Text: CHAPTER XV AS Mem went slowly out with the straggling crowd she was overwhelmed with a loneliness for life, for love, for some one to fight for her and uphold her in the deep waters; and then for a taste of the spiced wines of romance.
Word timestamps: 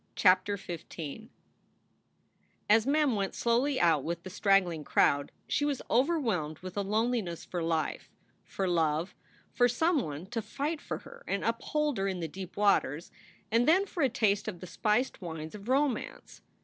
CHAPTER 0.15 0.57
XV 0.57 1.29
AS 2.67 2.87
Mem 2.87 3.15
went 3.15 3.35
slowly 3.35 3.79
out 3.79 4.03
with 4.03 4.23
the 4.23 4.31
straggling 4.31 4.83
crowd 4.83 5.31
she 5.47 5.63
was 5.63 5.83
overwhelmed 5.91 6.57
with 6.61 6.75
a 6.75 6.81
loneliness 6.81 7.45
for 7.45 7.61
life, 7.61 8.09
for 8.43 8.67
love, 8.67 9.13
for 9.53 9.67
some 9.67 10.01
one 10.01 10.25
to 10.31 10.41
fight 10.41 10.81
for 10.81 10.97
her 10.97 11.23
and 11.27 11.43
uphold 11.45 11.99
her 11.99 12.07
in 12.07 12.19
the 12.19 12.27
deep 12.27 12.57
waters; 12.57 13.11
and 13.51 13.67
then 13.67 13.85
for 13.85 14.01
a 14.01 14.09
taste 14.09 14.47
of 14.47 14.59
the 14.59 14.65
spiced 14.65 15.21
wines 15.21 15.53
of 15.53 15.69
romance. 15.69 16.41